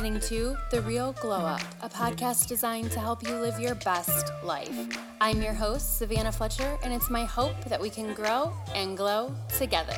[0.00, 4.32] listening to The Real Glow Up, a podcast designed to help you live your best
[4.42, 4.74] life.
[5.20, 9.34] I'm your host, Savannah Fletcher, and it's my hope that we can grow and glow
[9.58, 9.92] together.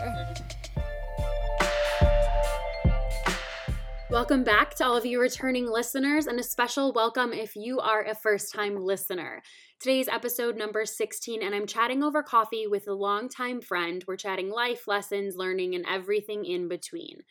[4.11, 8.03] Welcome back to all of you returning listeners, and a special welcome if you are
[8.03, 9.41] a first time listener.
[9.79, 14.03] Today's episode number 16, and I'm chatting over coffee with a longtime friend.
[14.09, 17.23] We're chatting life, lessons, learning, and everything in between.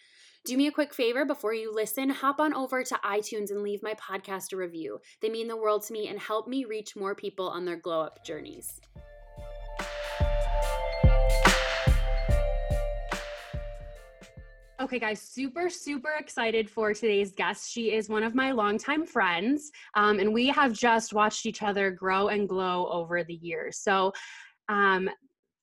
[0.43, 3.83] Do me a quick favor before you listen, hop on over to iTunes and leave
[3.83, 4.99] my podcast a review.
[5.21, 8.01] They mean the world to me and help me reach more people on their glow
[8.01, 8.81] up journeys.
[14.81, 17.69] Okay, guys, super, super excited for today's guest.
[17.69, 21.91] She is one of my longtime friends, um, and we have just watched each other
[21.91, 23.77] grow and glow over the years.
[23.77, 24.11] So,
[24.69, 25.07] um,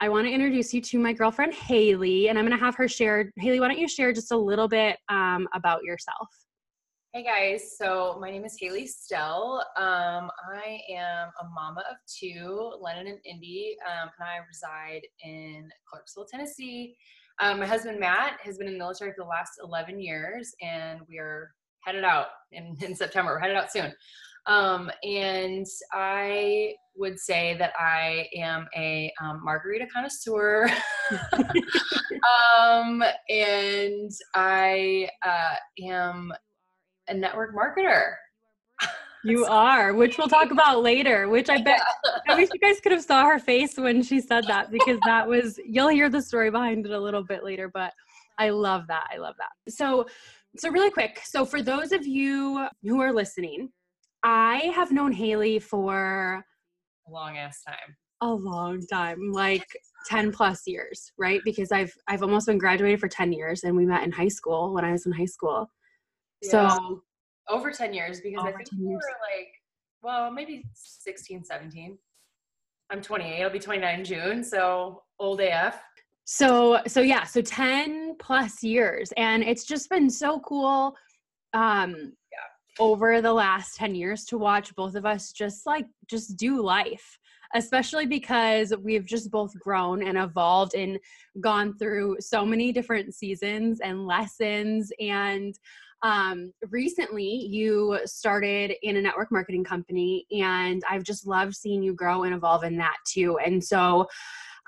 [0.01, 2.87] I want to introduce you to my girlfriend, Hayley, and I'm going to have her
[2.87, 3.33] share.
[3.37, 6.29] Hayley, why don't you share just a little bit um, about yourself?
[7.13, 9.65] Hey guys, so my name is Hayley Stell.
[9.77, 15.69] Um, I am a mama of two, Lennon and Indy, um, and I reside in
[15.91, 16.95] Clarksville, Tennessee.
[17.41, 21.01] Um, my husband Matt has been in the military for the last 11 years, and
[21.09, 21.51] we are
[21.89, 23.33] headed out in, in September.
[23.33, 23.93] We're headed out soon.
[24.47, 30.71] Um, and I would say that I am a um, margarita connoisseur.
[32.61, 35.55] um, and I uh,
[35.87, 36.33] am
[37.09, 38.15] a network marketer.
[39.23, 41.29] You are, which we'll talk about later.
[41.29, 41.81] Which I bet
[42.27, 45.29] I wish you guys could have saw her face when she said that because that
[45.29, 47.71] was you'll hear the story behind it a little bit later.
[47.73, 47.93] But
[48.39, 49.09] I love that.
[49.13, 49.73] I love that.
[49.73, 50.07] So,
[50.59, 51.21] so really quick.
[51.25, 53.71] So for those of you who are listening,
[54.23, 56.45] I have known Hayley for
[57.07, 57.97] a long ass time.
[58.21, 59.67] A long time, like
[60.07, 61.41] 10 plus years, right?
[61.45, 64.75] Because I've I've almost been graduated for 10 years and we met in high school
[64.75, 65.71] when I was in high school.
[66.43, 66.69] Yeah.
[66.69, 67.03] So
[67.49, 69.53] over 10 years because I think we were like
[70.03, 71.99] well, maybe 16, 17.
[72.91, 73.43] I'm 28.
[73.43, 75.81] I'll be 29 in June, so old AF.
[76.31, 80.95] So so yeah, so 10 plus years and it's just been so cool
[81.55, 82.13] um
[82.79, 87.19] over the last 10 years to watch both of us just like just do life
[87.55, 90.99] especially because we've just both grown and evolved and
[91.41, 95.59] gone through so many different seasons and lessons and
[96.03, 101.95] um, recently you started in a network marketing company and i've just loved seeing you
[101.95, 104.07] grow and evolve in that too and so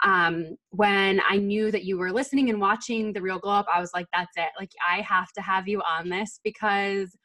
[0.04, 3.80] um, when I knew that you were listening and watching the real glow up, I
[3.80, 4.50] was like, that's it.
[4.58, 7.16] Like, I have to have you on this because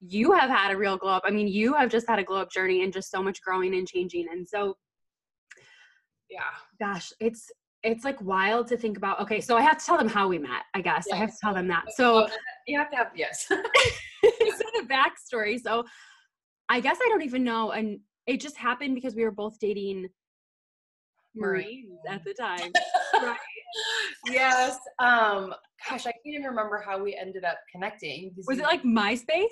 [0.00, 1.24] you have had a real glow up.
[1.26, 3.74] I mean, you have just had a glow up journey and just so much growing
[3.74, 4.26] and changing.
[4.30, 4.76] And so,
[6.30, 6.40] yeah,
[6.80, 7.50] gosh, it's
[7.82, 9.20] it's like wild to think about.
[9.20, 10.64] Okay, so I have to tell them how we met.
[10.74, 11.14] I guess yes.
[11.14, 11.84] I have to tell them that.
[11.94, 12.28] So
[12.66, 13.46] you have to have yes.
[14.22, 15.60] it's a backstory.
[15.60, 15.84] So
[16.68, 20.08] I guess I don't even know, and it just happened because we were both dating
[21.38, 22.72] Marines at the time.
[23.14, 23.36] right?
[24.30, 24.78] Yes.
[24.98, 25.54] Um,
[25.88, 28.34] gosh, I can't even remember how we ended up connecting.
[28.46, 29.46] Was it like MySpace?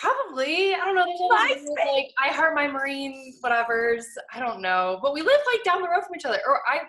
[0.00, 0.74] Probably.
[0.74, 1.04] I don't know.
[1.48, 4.06] There's like I heard my Marine whatever's.
[4.32, 4.98] I don't know.
[5.02, 6.40] But we lived like down the road from each other.
[6.46, 6.82] Or I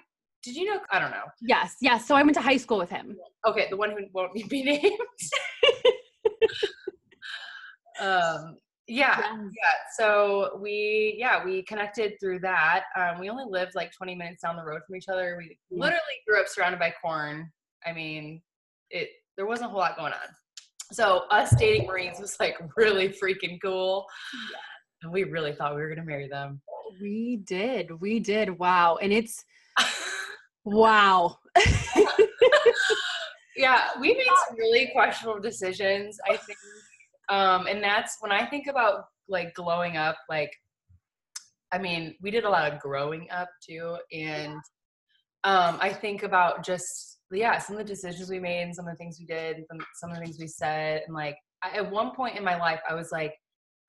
[0.43, 0.79] did you know?
[0.91, 1.25] I don't know.
[1.41, 2.07] Yes, yes.
[2.07, 3.17] So I went to high school with him.
[3.45, 4.93] Okay, the one who won't be named.
[7.99, 8.57] um
[8.89, 9.37] yeah, yes.
[9.55, 9.73] yeah.
[9.97, 12.83] So we yeah, we connected through that.
[12.97, 15.35] Um we only lived like 20 minutes down the road from each other.
[15.37, 17.51] We literally grew up surrounded by corn.
[17.85, 18.41] I mean,
[18.89, 20.35] it there wasn't a whole lot going on.
[20.91, 24.05] So us dating Marines was like really freaking cool.
[24.51, 24.57] Yeah.
[25.03, 26.61] And we really thought we were gonna marry them.
[27.01, 28.01] We did.
[28.01, 28.57] We did.
[28.57, 28.97] Wow.
[29.01, 29.43] And it's
[30.65, 31.37] wow.
[33.55, 36.57] yeah, we made some really questionable decisions, I think.
[37.29, 40.51] Um, and that's when I think about like glowing up, like
[41.71, 43.97] I mean, we did a lot of growing up too.
[44.11, 44.53] And
[45.43, 48.93] um, I think about just yeah, some of the decisions we made and some of
[48.93, 51.03] the things we did, some, some of the things we said.
[51.05, 53.33] And like, I, at one point in my life, I was like,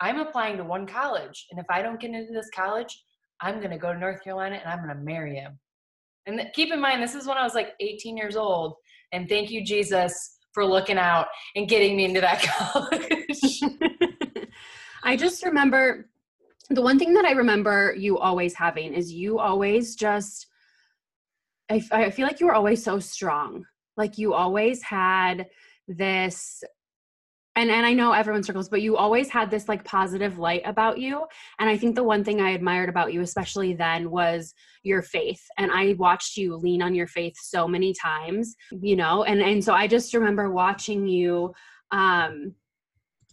[0.01, 1.47] I'm applying to one college.
[1.51, 3.03] And if I don't get into this college,
[3.41, 5.59] I'm going to go to North Carolina and I'm going to marry him.
[6.27, 8.75] And th- keep in mind, this is when I was like 18 years old.
[9.13, 10.13] And thank you, Jesus,
[10.53, 11.27] for looking out
[11.57, 13.61] and getting me into that college.
[15.05, 16.09] I just remember
[16.69, 20.47] the one thing that I remember you always having is you always just
[21.71, 23.65] I, I feel like you were always so strong.
[23.97, 25.47] Like you always had
[25.87, 26.65] this
[27.57, 30.99] and and I know everyone struggles, but you always had this like positive light about
[30.99, 31.27] you.
[31.59, 35.43] And I think the one thing I admired about you, especially then, was your faith.
[35.59, 39.25] And I watched you lean on your faith so many times, you know.
[39.25, 41.53] And and so I just remember watching you
[41.93, 42.55] um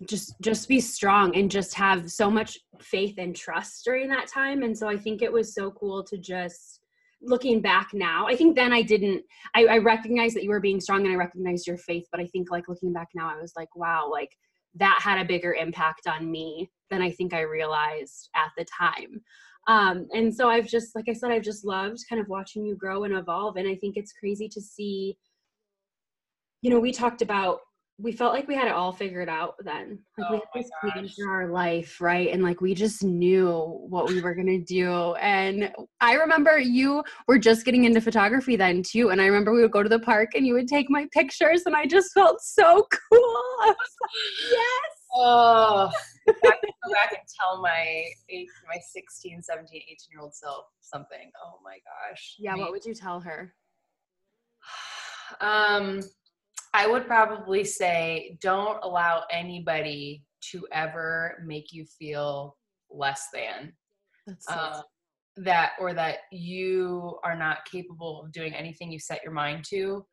[0.07, 4.61] just just be strong and just have so much faith and trust during that time
[4.61, 6.81] and so i think it was so cool to just
[7.21, 9.23] looking back now i think then i didn't
[9.55, 12.27] i, I recognize that you were being strong and i recognized your faith but i
[12.27, 14.29] think like looking back now i was like wow like
[14.75, 19.21] that had a bigger impact on me than i think i realized at the time.
[19.67, 22.75] Um, and so i've just like i said i've just loved kind of watching you
[22.75, 25.17] grow and evolve and i think it's crazy to see
[26.61, 27.59] you know we talked about
[27.99, 29.97] we felt like we had it all figured out then.
[30.17, 32.31] Like Oh we had this plan for our life, right?
[32.31, 33.49] And like we just knew
[33.89, 35.15] what we were gonna do.
[35.15, 39.09] And I remember you were just getting into photography then too.
[39.09, 41.63] And I remember we would go to the park and you would take my pictures,
[41.65, 43.43] and I just felt so cool.
[43.65, 43.75] Like,
[44.51, 44.91] yes.
[45.15, 45.89] Oh,
[46.27, 50.65] I could go back and tell my eight, my 16, 17, 18 year old self
[50.81, 51.31] something.
[51.43, 51.77] Oh my
[52.09, 52.35] gosh.
[52.37, 53.55] Yeah, I what would you tell her?
[55.41, 56.01] um,
[56.77, 62.55] I would probably say don't allow anybody to ever make you feel
[62.91, 63.73] less than.
[64.39, 64.81] So uh,
[65.37, 70.05] that or that you are not capable of doing anything you set your mind to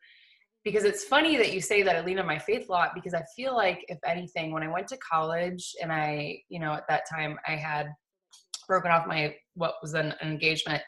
[0.64, 3.14] because it's funny that you say that i lean on my faith a lot because
[3.14, 6.86] i feel like if anything when i went to college and i you know at
[6.88, 7.86] that time i had
[8.68, 10.82] broken off my what was an, an engagement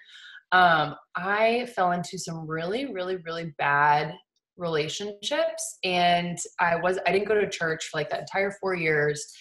[0.52, 4.12] um i fell into some really really really bad
[4.56, 9.32] relationships and i was i didn't go to church for like that entire four years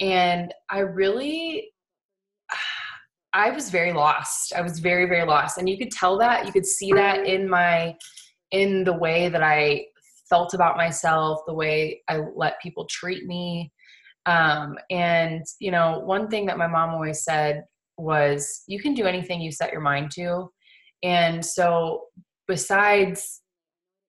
[0.00, 1.70] and i really
[3.36, 4.54] I was very lost.
[4.54, 5.58] I was very, very lost.
[5.58, 7.94] And you could tell that, you could see that in my,
[8.50, 9.84] in the way that I
[10.26, 13.70] felt about myself, the way I let people treat me.
[14.24, 17.64] Um, and, you know, one thing that my mom always said
[17.98, 20.50] was, you can do anything you set your mind to.
[21.02, 22.04] And so,
[22.48, 23.42] besides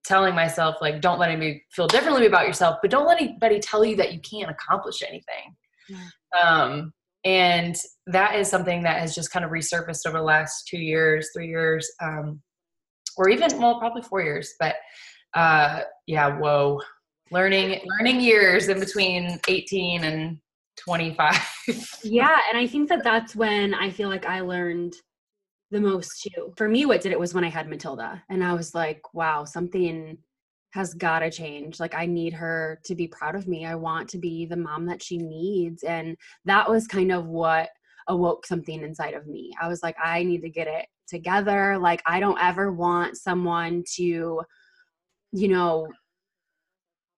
[0.08, 3.84] telling myself, like, don't let anybody feel differently about yourself, but don't let anybody tell
[3.84, 5.56] you that you can't accomplish anything.
[5.90, 6.42] Yeah.
[6.42, 6.94] Um,
[7.28, 7.76] and
[8.06, 11.48] that is something that has just kind of resurfaced over the last two years three
[11.48, 12.42] years um,
[13.18, 14.76] or even well probably four years but
[15.34, 16.80] uh, yeah whoa
[17.32, 20.38] learning learning years in between 18 and
[20.78, 21.36] 25
[22.04, 24.94] yeah and i think that that's when i feel like i learned
[25.72, 26.54] the most too.
[26.56, 29.44] For me what did it was when i had matilda and i was like wow
[29.44, 30.18] something
[30.72, 31.80] has got to change.
[31.80, 33.66] Like i need her to be proud of me.
[33.66, 35.84] I want to be the mom that she needs.
[35.84, 37.70] And that was kind of what
[38.08, 39.52] awoke something inside of me.
[39.62, 41.78] I was like i need to get it together.
[41.78, 44.42] Like i don't ever want someone to
[45.34, 45.88] you know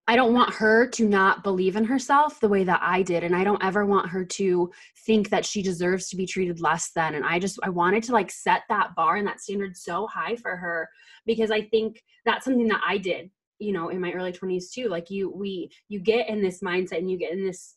[0.09, 3.23] I don't want her to not believe in herself the way that I did.
[3.23, 4.71] And I don't ever want her to
[5.05, 7.13] think that she deserves to be treated less than.
[7.13, 10.35] And I just, I wanted to like set that bar and that standard so high
[10.35, 10.89] for her
[11.27, 13.29] because I think that's something that I did,
[13.59, 14.87] you know, in my early 20s too.
[14.87, 17.75] Like you, we, you get in this mindset and you get in this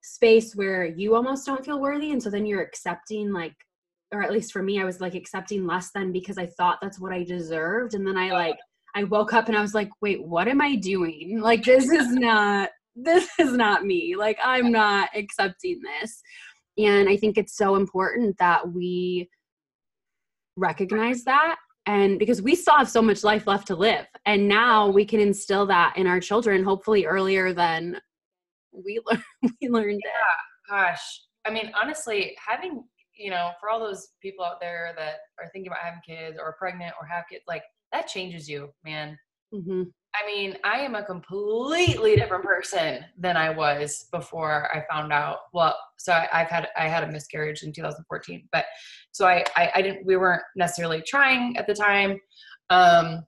[0.00, 2.12] space where you almost don't feel worthy.
[2.12, 3.56] And so then you're accepting like,
[4.10, 6.98] or at least for me, I was like accepting less than because I thought that's
[6.98, 7.92] what I deserved.
[7.92, 8.56] And then I like,
[8.94, 11.40] I woke up and I was like, wait, what am I doing?
[11.40, 14.14] Like, this is not, this is not me.
[14.16, 16.22] Like, I'm not accepting this.
[16.78, 19.28] And I think it's so important that we
[20.56, 21.56] recognize that.
[21.86, 24.06] And because we still have so much life left to live.
[24.26, 28.00] And now we can instill that in our children, hopefully earlier than
[28.72, 29.22] we, learn,
[29.60, 30.68] we learned it.
[30.68, 32.84] gosh i mean honestly having
[33.16, 36.56] you know for all those people out there that are thinking about having kids or
[36.58, 39.18] pregnant or have kids like that changes you man
[39.52, 39.82] hmm
[40.14, 45.38] I mean, I am a completely different person than I was before I found out.
[45.54, 48.66] Well, so I, I've had I had a miscarriage in 2014, but
[49.12, 52.20] so I, I I didn't we weren't necessarily trying at the time.
[52.68, 53.24] Um,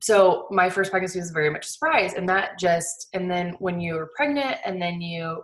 [0.00, 3.80] so my first pregnancy was very much a surprise, and that just and then when
[3.80, 5.42] you're pregnant and then you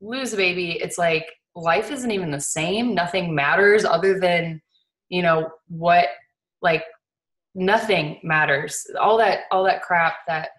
[0.00, 2.94] lose a baby, it's like life isn't even the same.
[2.94, 4.62] Nothing matters other than
[5.10, 6.08] you know what
[6.62, 6.84] like
[7.54, 8.86] nothing matters.
[9.00, 10.50] All that all that crap that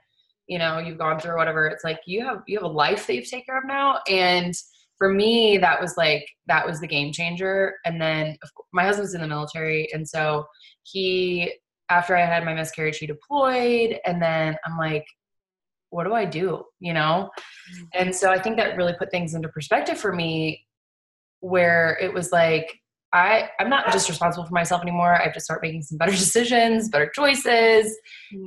[0.47, 3.07] you know you've gone through or whatever it's like you have you have a life
[3.07, 3.99] that you take care of now.
[4.09, 4.53] And
[4.97, 7.75] for me that was like that was the game changer.
[7.85, 9.91] And then of course, my husband's in the military.
[9.93, 10.45] And so
[10.83, 11.53] he
[11.89, 13.99] after i had my miscarriage he deployed.
[14.05, 15.05] And then i'm like
[15.89, 16.63] what do i do?
[16.79, 17.29] You know?
[17.77, 17.87] Mm.
[17.93, 20.65] And so i think that really put things into perspective for me
[21.39, 22.79] where it was like
[23.13, 25.13] I, I'm not just responsible for myself anymore.
[25.15, 27.95] I have to start making some better decisions, better choices.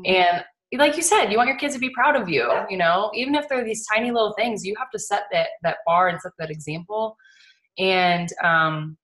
[0.04, 0.44] And
[0.76, 3.35] like you said, you want your kids to be proud of you, you know, even
[3.37, 6.32] if they're these tiny little things, you have to set that, that bar and set
[6.40, 7.16] that example.
[7.78, 8.99] And, um,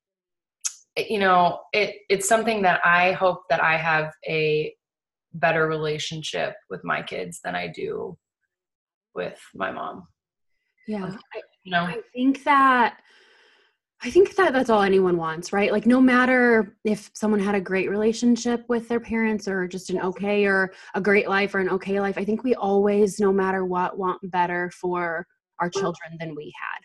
[0.97, 4.75] it- you know, it, it's something that I hope that I have a
[5.35, 8.19] better relationship with my kids than I do
[9.15, 10.09] with my mom.
[10.89, 11.15] Yeah.
[11.35, 12.99] I, you know, I think that
[14.05, 15.71] I think that that's all anyone wants, right?
[15.71, 20.01] Like no matter if someone had a great relationship with their parents or just an
[20.01, 23.65] okay or a great life or an okay life, I think we always no matter
[23.65, 25.25] what want better for
[25.61, 26.81] our children than we had.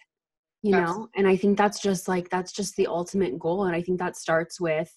[0.62, 1.08] You know?
[1.16, 4.16] And I think that's just like that's just the ultimate goal and I think that
[4.16, 4.94] starts with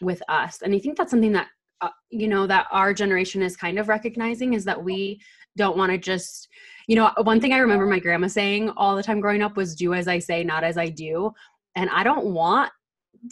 [0.00, 0.62] with us.
[0.62, 1.48] And I think that's something that
[1.80, 5.20] uh, you know that our generation is kind of recognizing is that we
[5.56, 6.48] don't want to just
[6.88, 9.76] you know one thing i remember my grandma saying all the time growing up was
[9.76, 11.30] do as i say not as i do.
[11.76, 12.72] And i don't want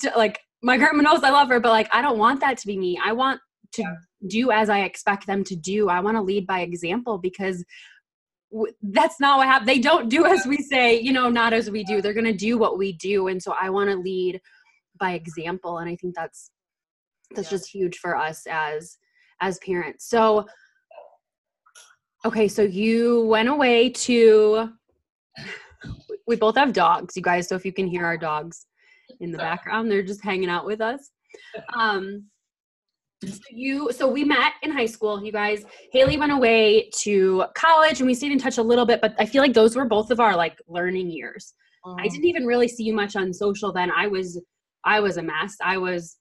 [0.00, 2.66] to like my grandma knows i love her but like i don't want that to
[2.68, 3.00] be me.
[3.02, 3.40] I want
[3.72, 3.94] to yeah.
[4.28, 5.88] do as i expect them to do.
[5.88, 7.64] I want to lead by example because
[8.52, 11.70] w- that's not what happens they don't do as we say you know not as
[11.70, 12.00] we do.
[12.00, 13.28] They're going to do what we do.
[13.28, 14.40] And so i want to lead
[15.00, 15.78] by example.
[15.78, 16.50] And i think that's
[17.34, 17.58] that's yeah.
[17.58, 18.98] just huge for us as
[19.40, 20.08] as parents.
[20.08, 20.46] So
[22.26, 24.68] okay so you went away to
[26.26, 28.66] we both have dogs you guys so if you can hear our dogs
[29.20, 31.10] in the background they're just hanging out with us.
[31.74, 32.24] Um
[33.24, 35.64] so you so we met in high school you guys.
[35.92, 39.24] Hayley went away to college and we stayed in touch a little bit but i
[39.24, 41.54] feel like those were both of our like learning years.
[41.84, 43.90] Um, i didn't even really see you much on social then.
[43.92, 44.40] I was
[44.84, 45.54] i was a mess.
[45.62, 46.16] I was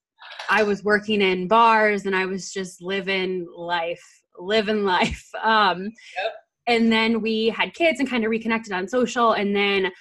[0.50, 4.04] I was working in bars and I was just living life,
[4.40, 5.30] living life.
[5.44, 6.34] Um, yep.
[6.68, 9.34] And then we had kids and kind of reconnected on social.
[9.34, 9.92] And then,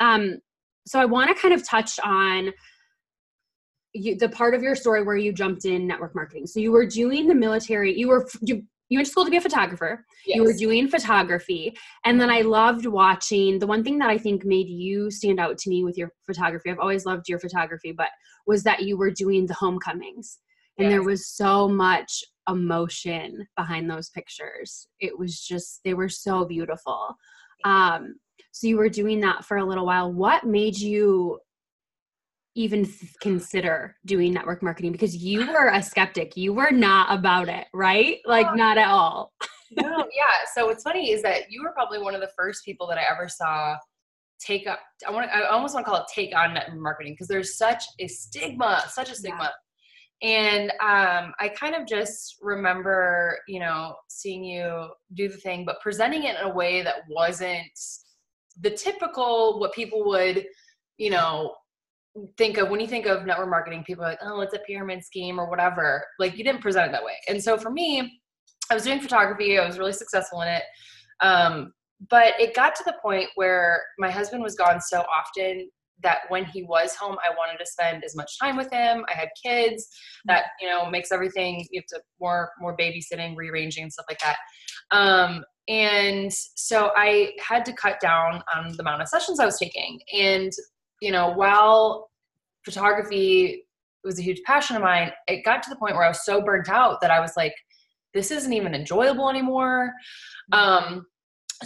[0.00, 0.38] um,
[0.86, 2.50] so I want to kind of touch on
[3.92, 6.46] you, the part of your story where you jumped in network marketing.
[6.46, 7.96] So you were doing the military.
[7.98, 10.04] You were you you went to school to be a photographer.
[10.26, 10.36] Yes.
[10.36, 11.74] You were doing photography.
[12.04, 15.56] And then I loved watching the one thing that I think made you stand out
[15.58, 16.70] to me with your photography.
[16.70, 18.08] I've always loved your photography, but
[18.46, 20.38] was that you were doing the homecomings.
[20.78, 20.90] And yes.
[20.90, 24.88] there was so much emotion behind those pictures.
[25.00, 27.14] It was just they were so beautiful.
[27.64, 28.16] Um
[28.52, 30.12] so you were doing that for a little while.
[30.12, 31.40] What made you
[32.56, 32.88] even
[33.20, 36.36] consider doing network marketing because you were a skeptic.
[36.36, 38.18] You were not about it, right?
[38.24, 39.32] Like oh, not at all.
[39.72, 40.46] no, yeah.
[40.54, 43.04] So what's funny is that you were probably one of the first people that I
[43.10, 43.76] ever saw
[44.40, 47.28] take up I want I almost want to call it take on network marketing because
[47.28, 49.44] there's such a stigma, such a stigma.
[49.44, 49.48] Yeah.
[50.22, 55.80] And um, I kind of just remember, you know, seeing you do the thing, but
[55.80, 57.68] presenting it in a way that wasn't
[58.60, 60.46] the typical what people would,
[60.96, 61.54] you know,
[62.38, 65.04] think of when you think of network marketing, people are like, oh, it's a pyramid
[65.04, 66.04] scheme or whatever.
[66.18, 67.16] Like you didn't present it that way.
[67.28, 68.20] And so for me,
[68.70, 69.58] I was doing photography.
[69.58, 70.62] I was really successful in it.
[71.20, 71.72] Um,
[72.08, 75.68] but it got to the point where my husband was gone so often
[76.02, 79.04] that when he was home, I wanted to spend as much time with him.
[79.08, 79.88] I had kids
[80.26, 84.18] that, you know, makes everything, you have to more, more babysitting, rearranging and stuff like
[84.20, 84.36] that.
[84.90, 89.58] Um, and so I had to cut down on the amount of sessions I was
[89.58, 89.98] taking.
[90.12, 90.52] And
[91.00, 92.10] you know, while
[92.64, 93.66] photography
[94.04, 96.40] was a huge passion of mine, it got to the point where I was so
[96.42, 97.54] burnt out that I was like,
[98.14, 99.92] this isn't even enjoyable anymore.
[100.52, 101.06] Um,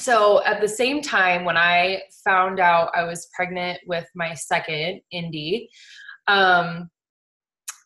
[0.00, 5.00] so at the same time, when I found out I was pregnant with my second,
[5.10, 5.68] Indy,
[6.26, 6.90] um,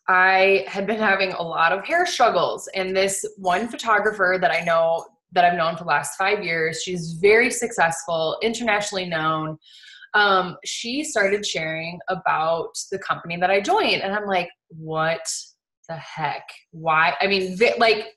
[0.07, 2.67] I had been having a lot of hair struggles.
[2.75, 6.83] And this one photographer that I know that I've known for the last five years,
[6.83, 9.57] she's very successful, internationally known
[10.13, 14.01] um, she started sharing about the company that I joined.
[14.01, 15.25] And I'm like, what
[15.89, 16.43] the heck?
[16.71, 17.15] Why?
[17.19, 18.13] I mean, like,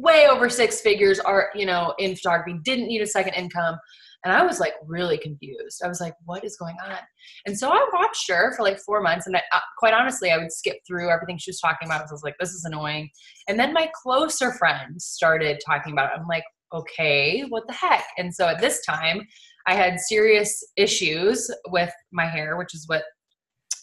[0.00, 3.76] way over six figures are, you know, in photography, didn't need a second income.
[4.24, 5.80] And I was like really confused.
[5.84, 6.98] I was like, what is going on?
[7.46, 9.26] And so I watched her for like four months.
[9.26, 12.00] And I, uh, quite honestly, I would skip through everything she was talking about.
[12.00, 13.10] I was like, this is annoying.
[13.48, 16.20] And then my closer friends started talking about it.
[16.20, 16.42] I'm like,
[16.74, 18.04] okay, what the heck?
[18.18, 19.22] And so at this time,
[19.68, 23.02] I had serious issues with my hair, which is what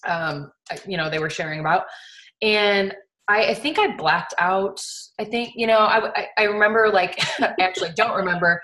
[0.07, 0.51] um,
[0.87, 1.83] you know they were sharing about,
[2.41, 2.93] and
[3.27, 4.83] I, I, think I blacked out.
[5.19, 7.19] I think you know I, I, I remember like
[7.59, 8.61] actually don't remember.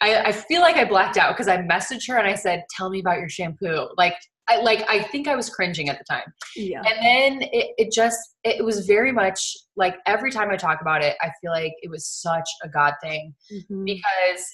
[0.00, 2.90] I, I feel like I blacked out because I messaged her and I said, "Tell
[2.90, 4.14] me about your shampoo." Like
[4.48, 6.32] I like I think I was cringing at the time.
[6.56, 6.82] Yeah.
[6.82, 11.02] And then it, it just it was very much like every time I talk about
[11.02, 13.84] it, I feel like it was such a God thing mm-hmm.
[13.84, 14.46] because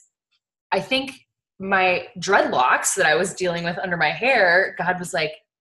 [0.73, 1.13] I think
[1.61, 5.31] my dreadlocks that I was dealing with under my hair, God was like,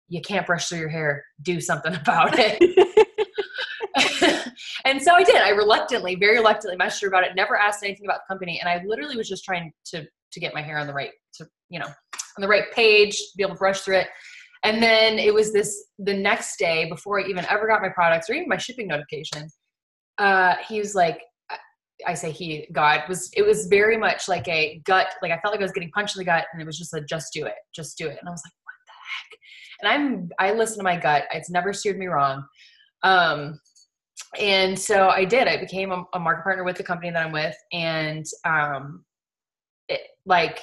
[0.07, 1.23] you can't brush through your hair.
[1.41, 2.59] Do something about it.
[4.91, 5.37] and so I did.
[5.37, 8.59] I reluctantly, very reluctantly messaged her about it, never asked anything about the company.
[8.59, 11.47] And I literally was just trying to, to get my hair on the right, to,
[11.69, 14.07] you know, on the right page, be able to brush through it.
[14.63, 18.29] And then it was this, the next day before I even ever got my products
[18.29, 19.47] or even my shipping notification,
[20.17, 21.21] uh, he was like,
[22.05, 25.53] I say he, God was, it was very much like a gut, like I felt
[25.53, 27.45] like I was getting punched in the gut and it was just a, just do
[27.45, 28.17] it, just do it.
[28.19, 29.39] And I was like, what the heck?
[29.79, 31.23] And I'm, I listen to my gut.
[31.31, 32.43] It's never steered me wrong.
[33.03, 33.59] Um,
[34.39, 37.31] and so I did, I became a, a market partner with the company that I'm
[37.31, 37.55] with.
[37.73, 39.03] And, um,
[39.89, 40.59] it, like,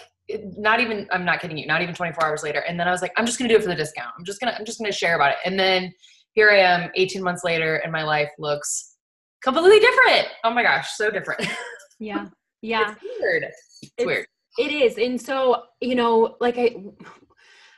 [0.56, 2.60] not even, I'm not kidding you, not even 24 hours later.
[2.60, 4.14] And then I was like, I'm just going to do it for the discount.
[4.18, 5.36] I'm just going to, I'm just to share about it.
[5.44, 5.92] And then
[6.32, 8.96] here I am 18 months later and my life looks
[9.42, 10.28] completely different.
[10.44, 11.46] Oh my gosh, so different.
[11.98, 12.26] Yeah.
[12.60, 12.96] Yeah.
[13.00, 13.44] it's weird.
[13.44, 14.26] It's, it's weird.
[14.58, 14.98] It is.
[14.98, 16.74] And so, you know, like I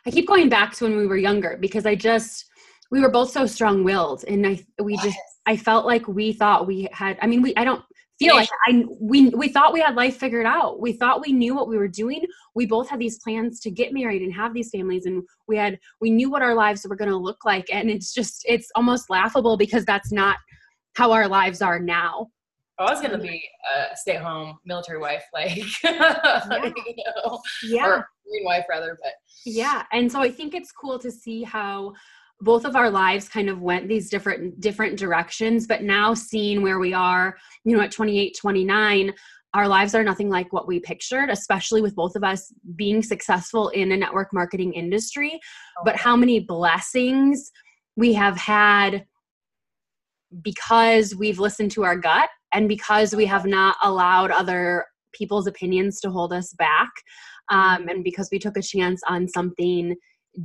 [0.07, 2.47] I keep going back to when we were younger because I just
[2.91, 6.88] we were both so strong-willed and I we just I felt like we thought we
[6.92, 7.82] had I mean we I don't
[8.18, 10.80] feel like I we we thought we had life figured out.
[10.80, 12.25] We thought we knew what we were doing.
[12.54, 15.78] We both had these plans to get married and have these families and we had
[16.00, 19.11] we knew what our lives were going to look like and it's just it's almost
[19.11, 20.37] laughable because that's not
[20.94, 22.28] how our lives are now.
[22.78, 23.42] Oh, I was gonna be
[23.76, 26.64] a stay-at-home military wife, like yeah.
[26.64, 29.12] you know, yeah, or green wife rather, but
[29.44, 29.85] yeah.
[29.92, 31.92] And so I think it's cool to see how
[32.40, 36.78] both of our lives kind of went these different different directions, but now seeing where
[36.78, 39.12] we are, you know, at 28, 29,
[39.54, 43.68] our lives are nothing like what we pictured, especially with both of us being successful
[43.70, 45.38] in a network marketing industry.
[45.78, 45.82] Oh.
[45.85, 47.50] But how many blessings
[47.97, 49.04] we have had
[50.42, 56.00] because we've listened to our gut and because we have not allowed other people's opinions
[56.00, 56.90] to hold us back
[57.50, 59.97] um, and because we took a chance on something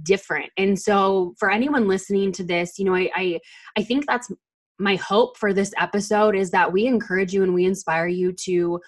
[0.04, 0.52] different.
[0.58, 3.40] And so for anyone listening to this you know I, I
[3.78, 4.32] i think that's
[4.80, 8.80] my hope for this episode is that we encourage you and we inspire you to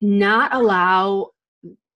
[0.00, 1.30] not allow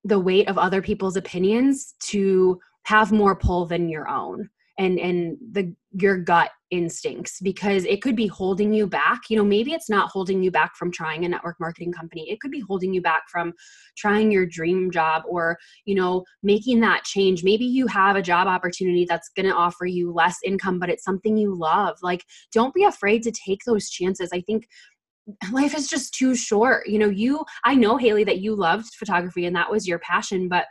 [0.04, 5.36] the weight of other people's opinions to have more pull than your own and and
[5.52, 9.22] the your gut instincts because it could be holding you back.
[9.28, 12.28] You know maybe it's not holding you back from trying a network marketing company.
[12.30, 13.52] It could be holding you back from
[13.96, 17.44] trying your dream job or you know making that change.
[17.44, 21.04] Maybe you have a job opportunity that's going to offer you less income but it's
[21.04, 21.96] something you love.
[22.02, 24.30] Like don't be afraid to take those chances.
[24.32, 24.66] I think
[25.52, 26.88] life is just too short.
[26.88, 30.48] You know you i know hayley that you loved photography and that was your passion
[30.48, 30.66] but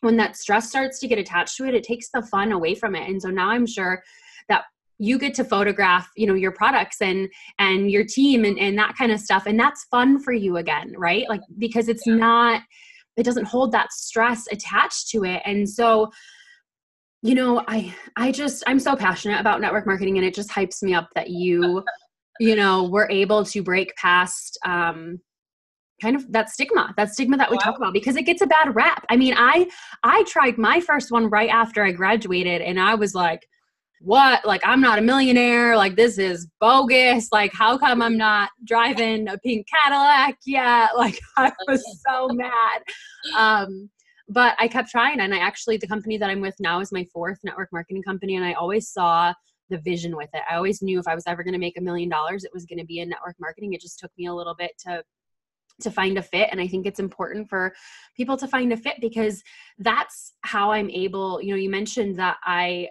[0.00, 2.94] when that stress starts to get attached to it it takes the fun away from
[2.94, 3.08] it.
[3.08, 4.02] And so now i'm sure
[4.48, 4.64] that
[4.98, 8.94] you get to photograph you know your products and and your team and, and that
[8.96, 11.28] kind of stuff and that's fun for you again right?
[11.28, 12.14] Like because it's yeah.
[12.14, 12.62] not
[13.16, 15.42] it doesn't hold that stress attached to it.
[15.44, 16.10] And so
[17.22, 20.82] you know i i just i'm so passionate about network marketing and it just hypes
[20.82, 21.84] me up that you
[22.38, 25.20] you know were able to break past um
[26.00, 27.64] kind of that stigma that stigma that we wow.
[27.64, 29.04] talk about because it gets a bad rap.
[29.08, 29.68] I mean i
[30.02, 33.46] i tried my first one right after i graduated and i was like
[34.02, 34.44] what?
[34.46, 35.76] Like i'm not a millionaire.
[35.76, 37.28] Like this is bogus.
[37.32, 40.90] Like how come i'm not driving a pink cadillac yet?
[40.96, 42.82] Like i was so mad.
[43.36, 43.90] Um
[44.28, 47.04] but i kept trying and i actually the company that i'm with now is my
[47.12, 49.32] fourth network marketing company and i always saw
[49.70, 50.42] the vision with it.
[50.50, 52.64] I always knew if i was ever going to make a million dollars it was
[52.64, 53.72] going to be in network marketing.
[53.72, 55.02] It just took me a little bit to
[55.80, 57.72] to find a fit and i think it's important for
[58.16, 59.42] people to find a fit because
[59.78, 62.88] that's how i'm able you know you mentioned that i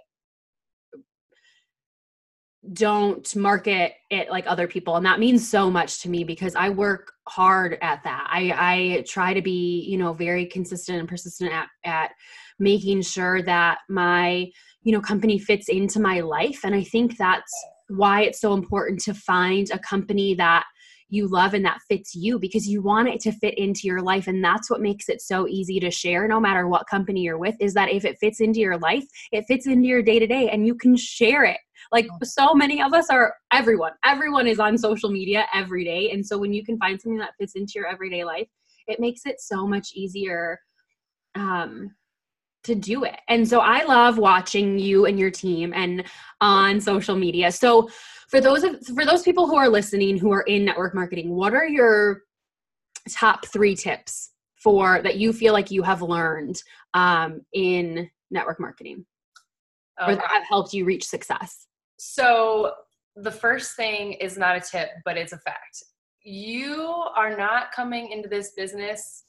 [2.74, 6.70] don't market it like other people and that means so much to me because i
[6.70, 8.28] work hard at that.
[8.30, 12.12] I i try to be you know very consistent and persistent at at
[12.58, 14.50] making sure that my
[14.82, 17.54] you know company fits into my life and i think that's
[17.90, 20.66] why it's so important to find a company that
[21.10, 24.28] you love and that fits you because you want it to fit into your life.
[24.28, 27.56] And that's what makes it so easy to share no matter what company you're with
[27.60, 30.50] is that if it fits into your life it fits into your day to day
[30.50, 31.58] and you can share it.
[31.92, 33.94] Like so many of us are everyone.
[34.06, 36.12] Everyone is on social media every day.
[36.12, 38.48] And so when you can find something that fits into your everyday life
[38.90, 40.60] it makes it so much easier
[41.36, 41.92] um
[42.64, 43.20] to do it.
[43.28, 46.04] And so I love watching you and your team and
[46.42, 47.52] on social media.
[47.52, 47.90] So
[48.30, 51.54] for those of, for those people who are listening who are in network marketing, what
[51.54, 52.24] are your
[53.10, 56.62] top 3 tips for that you feel like you have learned
[56.94, 59.06] um, in network marketing
[60.02, 60.12] okay.
[60.12, 61.68] or that have helped you reach success?
[61.98, 62.74] So
[63.16, 65.84] the first thing is not a tip, but it's a fact.
[66.24, 66.84] You
[67.16, 69.24] are not coming into this business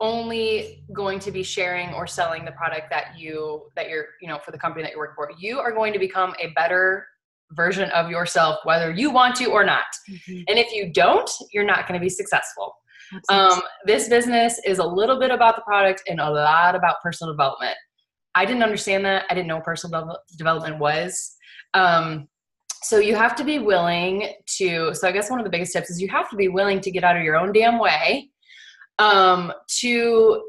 [0.00, 4.38] only going to be sharing or selling the product that you that you're you know
[4.38, 5.30] for the company that you work for.
[5.38, 7.06] You are going to become a better
[7.52, 9.86] version of yourself whether you want to or not.
[10.10, 10.42] Mm-hmm.
[10.48, 12.74] and if you don't you're not going to be successful.
[13.30, 17.32] Um, this business is a little bit about the product and a lot about personal
[17.32, 17.74] development.
[18.34, 19.24] I didn't understand that.
[19.30, 21.34] I didn't know personal development was.
[21.72, 22.28] Um,
[22.82, 25.90] so you have to be willing to so i guess one of the biggest tips
[25.90, 28.30] is you have to be willing to get out of your own damn way
[28.98, 30.42] um, to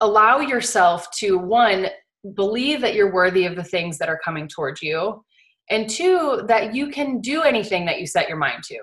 [0.00, 1.88] allow yourself to one
[2.34, 5.22] believe that you're worthy of the things that are coming towards you
[5.70, 8.80] and two that you can do anything that you set your mind to.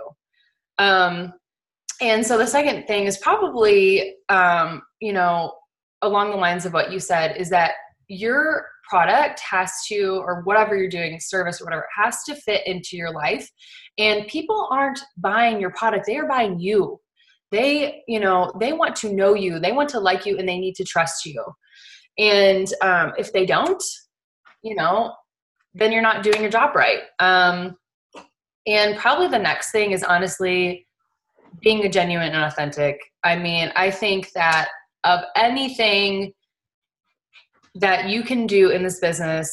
[0.80, 1.34] Um,
[2.02, 5.54] and so the second thing is probably um, you know
[6.02, 7.74] along the lines of what you said is that
[8.08, 12.96] your product has to or whatever you're doing service or whatever has to fit into
[12.96, 13.50] your life.
[13.98, 17.00] And people aren't buying your product they are buying you
[17.52, 19.60] they you know they want to know you.
[19.60, 21.44] They want to like you and they need to trust you.
[22.18, 23.84] And um, if they don't
[24.64, 25.14] you know
[25.74, 27.02] then you're not doing your job right.
[27.20, 27.78] Um,
[28.66, 30.88] and probably the next thing is honestly
[31.62, 33.00] being a genuine and authentic.
[33.24, 34.70] I mean i think that
[35.04, 36.34] of anything
[37.76, 39.52] that you can do in this business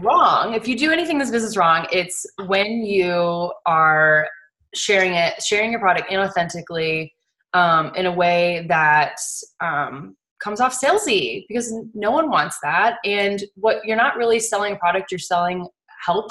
[0.00, 4.28] wrong if you do anything in this business wrong it's when you are
[4.74, 7.10] sharing it sharing your product inauthentically
[7.54, 9.16] um, in a way that
[9.60, 12.96] um, comes off salesy because no one wants that.
[13.04, 15.66] And what you're not really selling a product, you're selling
[16.04, 16.30] help.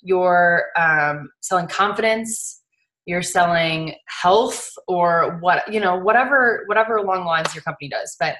[0.00, 2.62] You're um, selling confidence.
[3.06, 8.16] You're selling health or what you know, whatever whatever along lines your company does.
[8.18, 8.36] But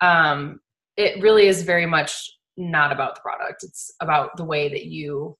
[0.00, 0.60] um,
[0.96, 3.64] it really is very much not about the product.
[3.64, 5.36] It's about the way that you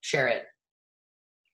[0.00, 0.44] share it.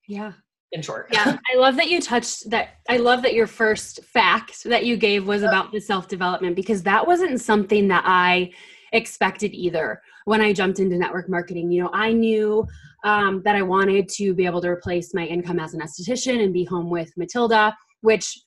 [0.07, 0.33] Yeah,
[0.71, 1.07] in short.
[1.11, 2.69] Yeah, I love that you touched that.
[2.89, 6.83] I love that your first fact that you gave was about the self development because
[6.83, 8.51] that wasn't something that I
[8.93, 11.71] expected either when I jumped into network marketing.
[11.71, 12.67] You know, I knew
[13.03, 16.53] um, that I wanted to be able to replace my income as an esthetician and
[16.53, 18.37] be home with Matilda, which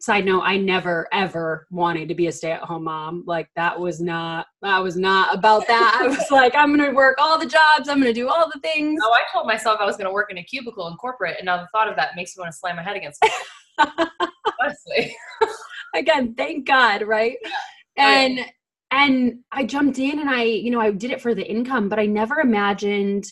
[0.00, 3.22] side note i never ever wanted to be a stay-at-home mom.
[3.26, 5.98] Like that was not i was not about that.
[6.02, 7.88] I was like i'm gonna work all the jobs.
[7.88, 9.00] I'm gonna do all the things.
[9.04, 11.58] Oh i told myself i was gonna work in a cubicle in corporate and now
[11.58, 13.24] the thought of that makes me want to slam my head against
[13.78, 15.16] honestly.
[15.94, 17.36] Again thank god right?
[17.44, 17.50] Oh,
[17.98, 18.52] and right.
[18.92, 21.98] and i jumped in and i you know i did it for the income but
[21.98, 23.26] i never imagined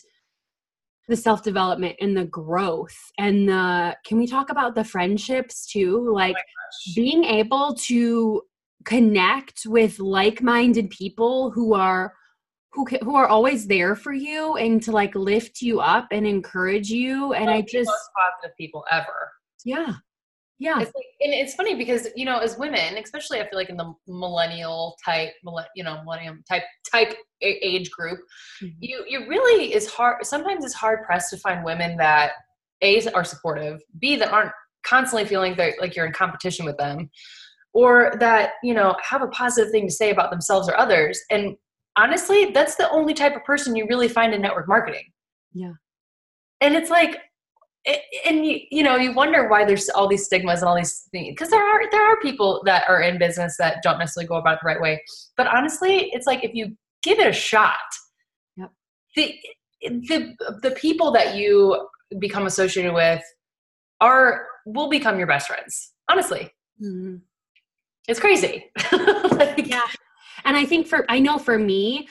[1.09, 6.07] the self development and the growth and the can we talk about the friendships too?
[6.09, 8.43] Oh like oh being able to
[8.85, 12.13] connect with like-minded people who are
[12.71, 16.89] who who are always there for you and to like lift you up and encourage
[16.89, 19.31] you and i just most positive people ever.
[19.65, 19.95] Yeah
[20.59, 20.79] yeah.
[20.81, 23.77] It's like, and it's funny because you know as women especially i feel like in
[23.77, 25.31] the millennial type
[25.75, 28.19] you know millennium type type age group
[28.61, 28.75] mm-hmm.
[28.79, 32.31] you you really is hard sometimes it's hard pressed to find women that
[32.81, 34.51] a are supportive b that aren't
[34.85, 37.09] constantly feeling that like you're in competition with them
[37.73, 41.19] or that you know have a positive thing to say about themselves or others.
[41.29, 41.55] And
[41.97, 45.05] honestly that's the only type of person you really find in network marketing.
[45.53, 45.73] Yeah.
[46.61, 47.19] And it's like
[48.25, 51.31] and you, you know you wonder why there's all these stigmas and all these things
[51.31, 54.55] because there are there are people that are in business that don't necessarily go about
[54.55, 55.01] it the right way
[55.37, 57.77] but honestly it's like if you give it a shot
[58.57, 58.69] yep.
[59.15, 59.33] the
[59.81, 61.87] the the people that you
[62.19, 63.23] become associated with
[64.01, 67.15] are will become your best friends honestly mm-hmm.
[68.07, 69.87] it's crazy like, yeah
[70.43, 72.07] and i think for i know for me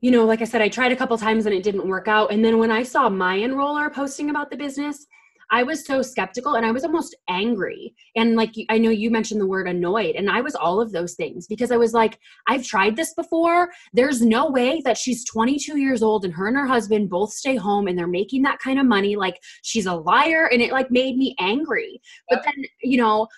[0.00, 2.32] you know, like I said, I tried a couple times and it didn't work out.
[2.32, 5.06] And then when I saw my enroller posting about the business,
[5.50, 7.94] I was so skeptical and I was almost angry.
[8.16, 11.14] And like I know you mentioned the word annoyed, and I was all of those
[11.14, 13.70] things because I was like, I've tried this before.
[13.92, 17.56] There's no way that she's 22 years old and her and her husband both stay
[17.56, 19.16] home and they're making that kind of money.
[19.16, 20.48] Like she's a liar.
[20.52, 22.00] And it like made me angry.
[22.28, 23.28] But then, you know,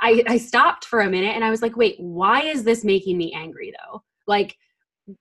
[0.00, 3.16] I, I stopped for a minute and I was like, wait, why is this making
[3.16, 4.02] me angry though?
[4.26, 4.56] Like,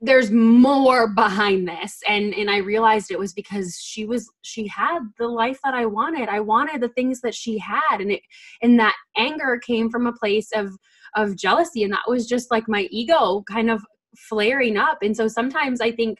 [0.02, 2.00] there's more behind this.
[2.08, 5.86] And and i realized it was because she was she had the life that i
[5.86, 6.30] wanted.
[6.30, 8.00] I wanted the things that she had.
[8.00, 8.22] And it
[8.62, 10.76] and that anger came from a place of
[11.16, 11.84] of jealousy.
[11.84, 13.84] And that was just like my ego kind of
[14.18, 15.00] flaring up.
[15.02, 16.20] And so sometimes i think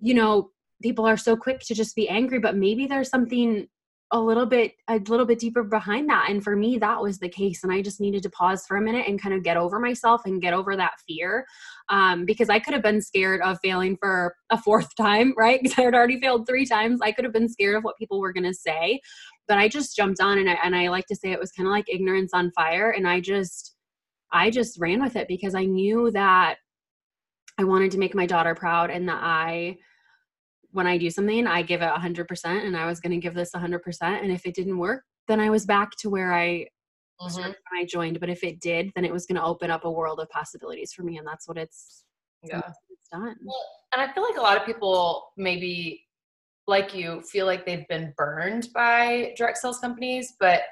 [0.00, 0.50] you know
[0.82, 3.68] people are so quick to just be angry but maybe there's something
[4.12, 6.28] a little bit a little bit deeper behind that.
[6.28, 7.64] And for me that was the case.
[7.64, 10.22] And i just needed to pause for a minute and kind of get over myself
[10.26, 11.46] and get over that fear
[11.88, 15.60] um, because i could have been scared of failing for a fourth time right?
[15.62, 17.00] Because i had already failed three times.
[17.02, 19.00] I could have been scared of what people were going to say.
[19.48, 21.66] But i just jumped on and I, and I like to say it was kind
[21.66, 22.90] of like ignorance on fire.
[22.90, 23.74] And i just
[24.32, 26.56] i just ran with it because i knew that
[27.58, 29.76] i wanted to make my daughter proud and that i
[30.72, 33.52] when I do something, I give it 100%, and I was going to give this
[33.52, 33.78] 100%.
[34.02, 36.66] And if it didn't work, then I was back to where I
[37.20, 37.40] mm-hmm.
[37.40, 38.20] when I joined.
[38.20, 40.92] But if it did, then it was going to open up a world of possibilities
[40.92, 42.04] for me, and that's what it's
[42.42, 43.36] yeah it's done.
[43.44, 46.04] Well, and I feel like a lot of people maybe
[46.66, 50.62] like you feel like they've been burned by direct sales companies, but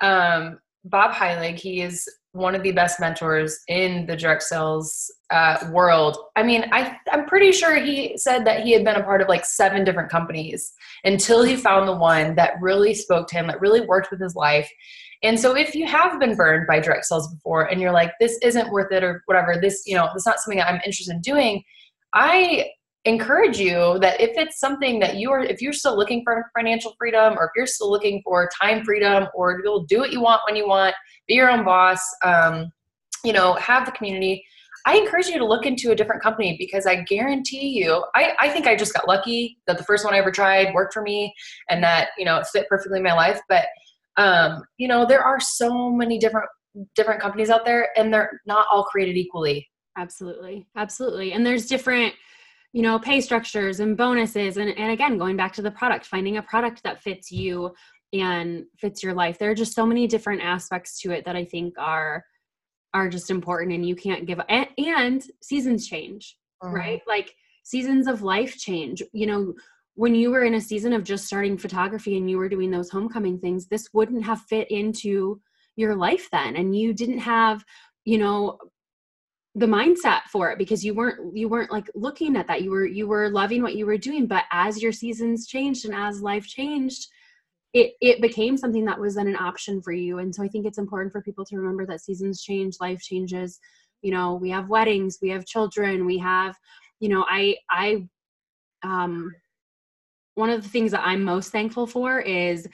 [0.00, 2.08] um, Bob Heilig, he is
[2.38, 6.16] one of the best mentors in the direct sales uh, world.
[6.36, 9.28] I mean, I I'm pretty sure he said that he had been a part of
[9.28, 10.72] like seven different companies
[11.04, 14.34] until he found the one that really spoke to him, that really worked with his
[14.34, 14.70] life.
[15.22, 18.38] And so if you have been burned by direct sales before and you're like, this
[18.42, 21.20] isn't worth it or whatever, this, you know, it's not something that I'm interested in
[21.20, 21.64] doing,
[22.14, 22.70] I
[23.08, 26.94] encourage you that if it's something that you are if you're still looking for financial
[26.98, 29.98] freedom or if you're still looking for time freedom or to be able to do
[29.98, 30.94] what you want when you want
[31.26, 32.70] be your own boss um,
[33.24, 34.44] you know have the community
[34.86, 38.48] i encourage you to look into a different company because i guarantee you I, I
[38.50, 41.34] think i just got lucky that the first one i ever tried worked for me
[41.70, 43.40] and that you know it fit perfectly in my life.
[43.48, 43.66] But
[44.16, 46.46] um, you know there are so many different
[46.94, 49.68] different companies out there and they're not all created equally.
[49.96, 50.66] Absolutely.
[50.76, 51.32] Absolutely.
[51.32, 52.14] And there's different
[52.72, 56.36] you know pay structures and bonuses and, and again going back to the product finding
[56.36, 57.74] a product that fits you
[58.14, 59.38] and fits your life.
[59.38, 62.24] There are just so many different aspects to it that i think are
[62.94, 66.74] are just important and you can't give and, and seasons change mm-hmm.
[66.74, 67.02] right?
[67.06, 69.02] Like seasons of life change.
[69.12, 69.54] You know
[69.94, 72.88] when you were in a season of just starting photography and you were doing those
[72.88, 75.40] homecoming things this wouldn't have fit into
[75.74, 77.64] your life then and you didn't have
[78.04, 78.56] you know
[79.58, 82.62] the mindset for it because you weren't you weren't like looking at that.
[82.62, 85.94] You were you were loving what you were doing but as your seasons changed and
[85.94, 87.08] as life changed
[87.74, 90.18] it it became something that was then an option for you.
[90.18, 93.58] And so i think it's important for people to remember that seasons change life changes.
[94.02, 96.56] You know we have weddings we have children we have
[97.00, 98.06] you know i i
[98.84, 99.34] um
[100.36, 102.68] one of the things that i'm most thankful for is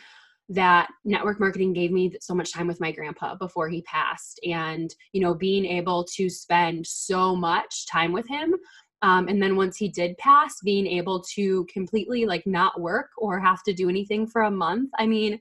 [0.50, 4.38] that network marketing gave me so much time with my grandpa before he passed.
[4.44, 8.54] And you know being able to spend so much time with him
[9.04, 13.38] um, and then once he did pass being able to completely like not work or
[13.38, 15.38] have to do anything for a month i mean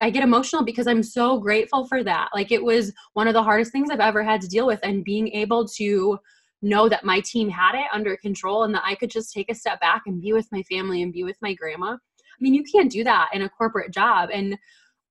[0.00, 2.28] i get emotional because i'm so grateful for that.
[2.34, 5.04] Like it was one of the hardest things i've ever had to deal with and
[5.04, 6.18] being able to
[6.62, 9.54] know that my team had it under control and that i could just take a
[9.54, 11.96] step back and be with my family and be with my grandma
[12.38, 14.58] I mean, you can't do that in a corporate job and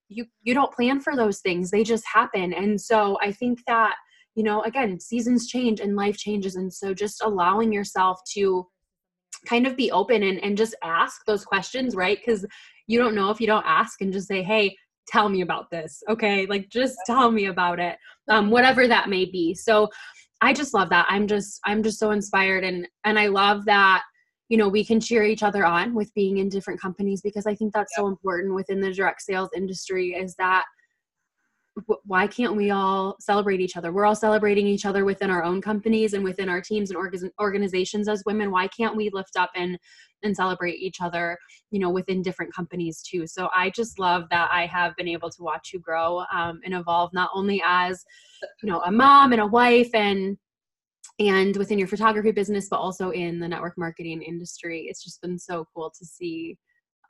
[0.09, 1.71] you you don't plan for those things.
[1.71, 2.53] They just happen.
[2.53, 3.95] And so I think that,
[4.35, 8.67] you know, again, seasons change and life changes and so just allowing yourself to
[9.47, 12.19] kind of be open and and just ask those questions, right?
[12.23, 12.45] Cuz
[12.87, 14.75] you don't know if you don't ask and just say, "Hey,
[15.07, 16.45] tell me about this." Okay?
[16.45, 17.97] Like just tell me about it.
[18.29, 19.53] Um whatever that may be.
[19.55, 19.89] So
[20.41, 21.07] I just love that.
[21.09, 24.03] I'm just I'm just so inspired and and I love that
[24.49, 27.55] you know we can cheer each other on with being in different companies because i
[27.55, 30.65] think that's so important within the direct sales industry is that
[32.05, 33.91] why can't we all celebrate each other?
[33.91, 38.07] We're all celebrating each other within our own companies and within our teams and organizations
[38.07, 38.49] as women.
[38.49, 39.77] Why can't we lift up and
[40.23, 41.37] and celebrate each other
[41.69, 43.27] you know within different companies too?
[43.27, 46.73] So i just love that i have been able to watch you grow um, and
[46.73, 48.03] evolve not only as
[48.63, 50.37] you know a mom and a wife and
[51.19, 54.87] and within your photography business but also in the network marketing industry.
[54.89, 56.57] It's just been so cool to see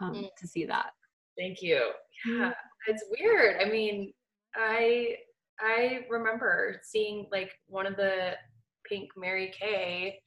[0.02, 0.30] um, mm.
[0.38, 0.92] to see that.
[1.38, 1.92] Thank you.
[2.28, 2.52] Yeah.
[2.88, 3.62] It's weird.
[3.62, 4.14] I mean
[4.58, 5.16] i
[5.60, 8.32] i remember seeing like one of the
[8.90, 10.18] pink mary kay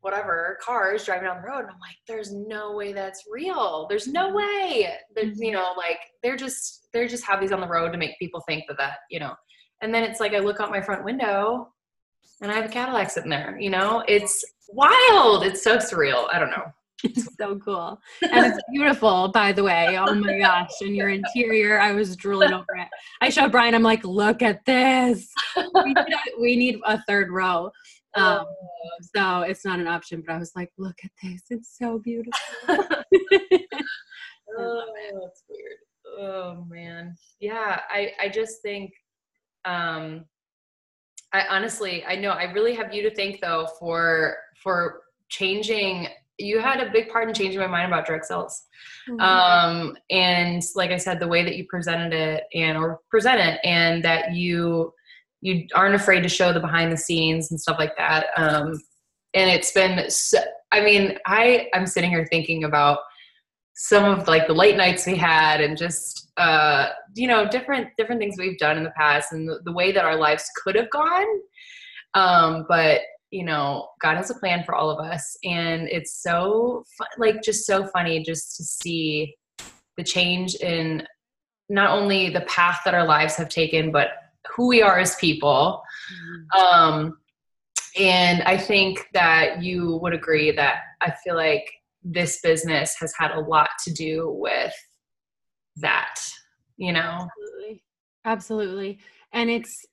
[0.00, 3.86] whatever cars driving down the road and i'm like there's no way that's real.
[3.88, 4.36] There's no mm-hmm.
[4.36, 5.56] way there's you mm-hmm.
[5.56, 8.64] know like they're just they're just have these on the road to make people think
[8.68, 9.34] that that you know.
[9.82, 11.68] And then it's like i look out my front window
[12.40, 13.56] and I have a Cadillac sitting there.
[13.58, 15.44] You know, it's wild.
[15.44, 16.28] It's so surreal.
[16.32, 16.72] I don't know.
[17.02, 17.98] It's so cool.
[18.22, 19.98] And it's beautiful, by the way.
[19.98, 20.70] Oh my gosh.
[20.82, 22.88] And your interior, I was drooling over it.
[23.20, 25.32] I showed Brian, I'm like, look at this.
[25.56, 27.70] We need a, we need a third row.
[28.14, 28.44] Um,
[29.14, 31.42] so it's not an option, but I was like, look at this.
[31.50, 32.32] It's so beautiful.
[32.68, 33.04] oh,
[34.58, 35.78] that's weird.
[36.18, 37.16] Oh man.
[37.38, 38.92] Yeah, I, I just think
[39.64, 40.24] um
[41.32, 46.08] I honestly, I know I really have you to thank though for for changing.
[46.38, 48.62] You had a big part in changing my mind about direct sales,
[49.08, 49.20] mm-hmm.
[49.20, 53.60] um, and like I said, the way that you presented it and or present it,
[53.62, 54.92] and that you
[55.42, 58.26] you aren't afraid to show the behind the scenes and stuff like that.
[58.36, 58.80] Um,
[59.32, 60.38] and it's been, so,
[60.72, 62.98] I mean, I I'm sitting here thinking about
[63.82, 68.20] some of like the late nights we had and just uh, you know different different
[68.20, 70.90] things we've done in the past and the, the way that our lives could have
[70.90, 71.26] gone
[72.12, 76.84] um, but you know god has a plan for all of us and it's so
[76.98, 79.34] fun, like just so funny just to see
[79.96, 81.02] the change in
[81.70, 84.08] not only the path that our lives have taken but
[84.54, 86.60] who we are as people mm-hmm.
[86.60, 87.16] um,
[87.98, 93.32] and i think that you would agree that i feel like this business has had
[93.32, 94.74] a lot to do with
[95.76, 96.14] that,
[96.76, 97.28] you know?
[97.28, 97.82] Absolutely.
[98.24, 98.98] Absolutely.
[99.32, 99.86] And it's,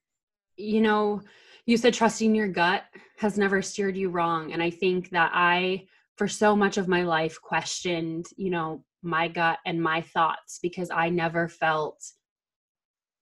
[0.56, 1.22] you know,
[1.66, 2.84] you said trusting your gut
[3.18, 4.54] has never steered you wrong.
[4.54, 9.28] And I think that I, for so much of my life, questioned, you know, my
[9.28, 12.04] gut and my thoughts because I never felt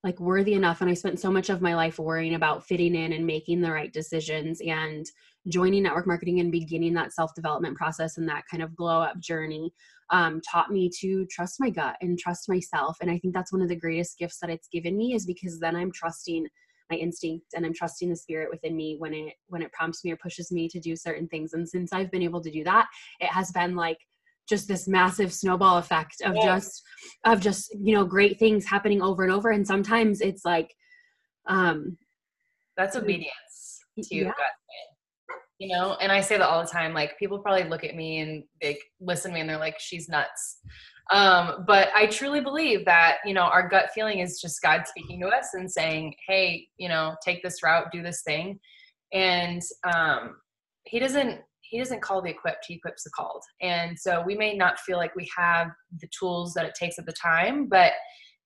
[0.04, 0.82] like worthy enough.
[0.82, 3.72] And I spent so much of my life worrying about fitting in and making the
[3.72, 4.62] right decisions.
[4.62, 5.06] And
[5.48, 9.20] joining network marketing and beginning that self development process and that kind of glow up
[9.20, 9.72] journey
[10.12, 12.98] um, taught me to trust my gut and trust myself.
[13.02, 15.60] And I think that's one of the greatest gifts that it's given me is because
[15.60, 16.48] then I'm trusting
[16.92, 20.12] my instinct and I'm trusting the spirit within me when it when it prompts me
[20.12, 21.54] or pushes me to do certain things.
[21.54, 22.88] And since I've been able to do that,
[23.20, 23.98] it has been like
[24.48, 26.84] just this massive snowball effect of just
[27.24, 30.72] of just you know great things happening over and over and sometimes it's like
[31.48, 31.98] um
[32.78, 34.32] that's obedience to yeah.
[35.60, 38.20] You know and i say that all the time like people probably look at me
[38.20, 40.60] and they listen to me and they're like she's nuts.
[41.12, 45.20] Um, but i truly believe that you know our gut feeling is just god speaking
[45.22, 48.60] to us and saying hey you know take this route do this thing.
[49.14, 49.62] And
[49.94, 50.38] um,
[50.84, 53.44] he doesn't he doesn't call the equipped he equips the called.
[53.62, 55.68] And so we may not feel like we have
[56.00, 57.94] the tools that it takes at the time but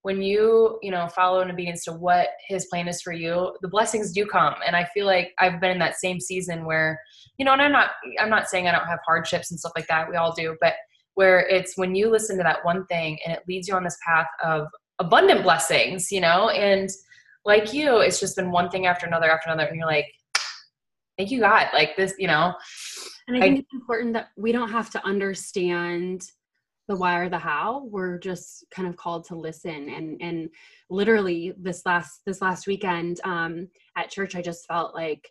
[0.04, 3.68] when you you know follow in obedience to what his plan is for you the
[3.68, 4.56] blessings do come.
[4.66, 7.00] And i feel like i've been in that same season where
[7.38, 9.88] you know and i'm not i'm not saying i don't have hardships and stuff like
[9.88, 10.74] that we all do but
[11.16, 13.98] where it's when you listen to that one thing and it leads you on this
[14.06, 14.68] path of
[15.00, 16.90] abundant blessings you know and
[17.46, 20.06] like you it's just been one thing after another after another and you're like
[21.18, 21.68] thank you god.
[21.74, 22.54] Like this you know?
[23.28, 26.24] And i think I, it's important that we don't have to understand
[26.90, 30.50] the why or the how we're just kind of called to listen and and
[30.90, 35.30] literally this last this last weekend um at church i just felt like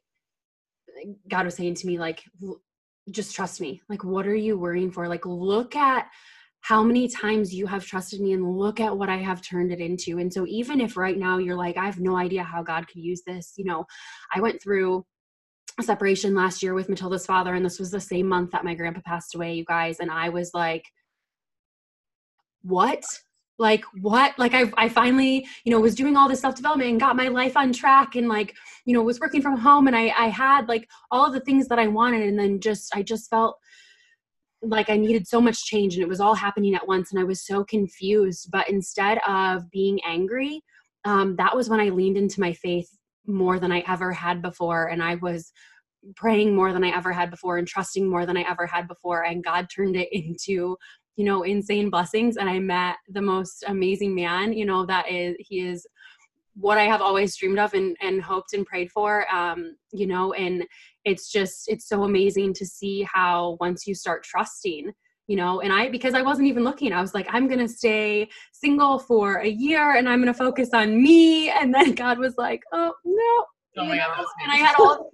[1.28, 2.22] god was saying to me like
[3.10, 6.06] just trust me like what are you worrying for like look at
[6.60, 9.78] how many times you have trusted me and look at what I have turned it
[9.78, 10.18] into.
[10.18, 13.00] And so, even if right now you're like, I have no idea how God could
[13.00, 13.86] use this, you know,
[14.34, 15.06] I went through
[15.78, 18.74] a separation last year with Matilda's father, and this was the same month that my
[18.74, 20.00] grandpa passed away, you guys.
[20.00, 20.84] And I was like,
[22.62, 23.04] what?
[23.58, 24.38] Like what?
[24.38, 27.28] Like I, I finally you know was doing all this self development and got my
[27.28, 30.68] life on track and like you know was working from home and i i had
[30.68, 33.58] like all of the things that i wanted and then just i just felt
[34.62, 37.24] like i needed so much change and it was all happening at once and i
[37.24, 38.48] was so confused.
[38.50, 40.62] But instead of being angry
[41.04, 42.88] um, that was when i leaned into my faith
[43.26, 45.52] more than i ever had before and i was
[46.16, 49.24] praying more than i ever had before and trusting more than i ever had before
[49.24, 50.76] and god turned it into
[51.18, 55.36] you know insane blessings and i met the most amazing man you know that is
[55.40, 55.86] he is
[56.54, 60.32] what i have always dreamed of and, and hoped and prayed for um you know
[60.34, 60.64] and
[61.04, 64.92] it's just it's so amazing to see how once you start trusting
[65.26, 68.28] you know and i because i wasn't even looking i was like i'm gonna stay
[68.52, 72.62] single for a year and i'm gonna focus on me and then god was like
[72.72, 73.44] oh no
[73.82, 75.10] oh my God, and i had all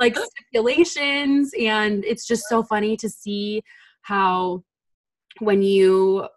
[0.00, 3.62] like stipulations and it's just so funny to see
[4.02, 4.62] how
[5.40, 6.28] when you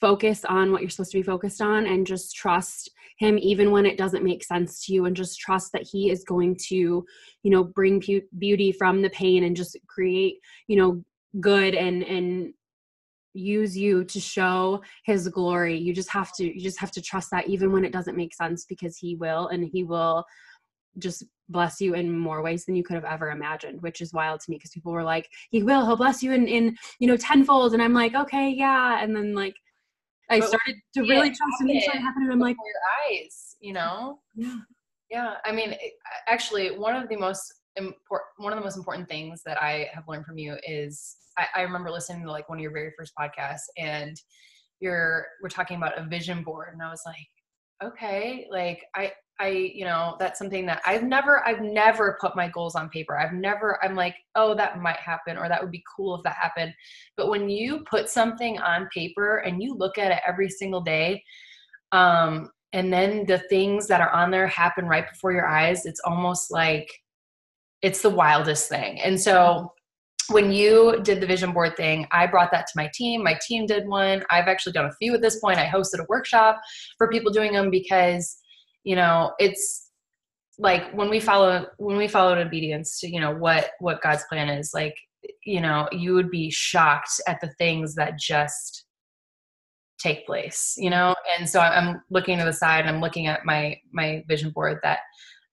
[0.00, 3.86] focus on what you're supposed to be focused on and just trust him even when
[3.86, 6.74] it doesn't make sense to you and just trust that he is going to
[7.42, 8.02] you know bring
[8.38, 11.02] beauty from the pain and just create you know
[11.40, 12.52] good and and
[13.34, 15.76] use you to show his glory.
[15.76, 18.34] You just have to you just have to trust that even when it doesn't make
[18.34, 20.24] sense because he will and he will
[20.98, 24.40] just bless you in more ways than you could have ever imagined which is wild
[24.40, 27.16] to me because people were like he will he'll bless you in in you know
[27.16, 29.54] tenfold and i'm like okay yeah and then like
[30.30, 33.72] i but started to really trust and things started happening i'm like your eyes you
[33.72, 34.18] know?
[34.34, 34.56] Yeah.
[35.10, 35.74] Yeah i mean
[36.26, 40.04] actually one of the most important one of the most important things that i have
[40.08, 43.12] learned from you is I, I remember listening to like one of your very first
[43.18, 44.16] podcasts and
[44.80, 47.16] you're we're talking about a vision board and i was like
[47.82, 52.48] okay like i I, you know, that's something that I've never, I've never put my
[52.48, 53.18] goals on paper.
[53.18, 56.36] I've never, I'm like, oh, that might happen or that would be cool if that
[56.40, 56.72] happened.
[57.16, 61.22] But when you put something on paper and you look at it every single day,
[61.92, 66.00] um, and then the things that are on there happen right before your eyes, it's
[66.04, 66.88] almost like
[67.82, 69.00] it's the wildest thing.
[69.00, 69.72] And so
[70.30, 73.22] when you did the vision board thing, I brought that to my team.
[73.22, 74.24] My team did one.
[74.30, 75.58] I've actually done a few at this point.
[75.58, 76.60] I hosted a workshop
[76.98, 78.38] for people doing them because
[78.84, 79.90] you know it's
[80.58, 84.48] like when we follow when we followed obedience to you know what what god's plan
[84.48, 84.94] is like
[85.44, 88.84] you know you would be shocked at the things that just
[89.98, 93.44] take place you know and so i'm looking to the side and i'm looking at
[93.44, 95.00] my my vision board that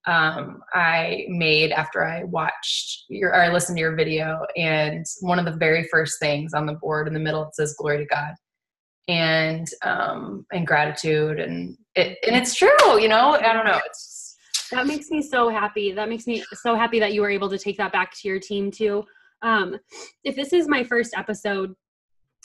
[0.07, 4.39] um, I made after I watched your or I listened to your video.
[4.57, 7.75] And one of the very first things on the board in the middle it says
[7.77, 8.33] "Glory to God,"
[9.07, 12.99] and um, and gratitude, and it and it's true.
[12.99, 13.79] You know, I don't know.
[13.85, 14.35] It's
[14.71, 15.91] that makes me so happy.
[15.91, 18.39] That makes me so happy that you were able to take that back to your
[18.39, 19.03] team too.
[19.41, 19.77] Um,
[20.23, 21.73] if this is my first episode